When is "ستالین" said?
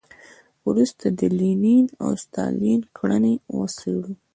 2.23-2.81